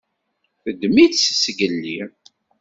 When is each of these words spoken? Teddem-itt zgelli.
Teddem-itt 0.63 1.27
zgelli. 1.41 1.99